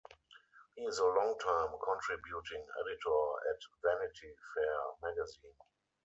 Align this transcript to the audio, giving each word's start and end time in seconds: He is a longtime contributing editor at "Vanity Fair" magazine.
He 0.73 0.81
is 0.81 0.97
a 0.97 1.05
longtime 1.05 1.77
contributing 1.85 2.65
editor 2.79 3.31
at 3.51 3.59
"Vanity 3.83 4.33
Fair" 4.55 4.85
magazine. 5.03 5.53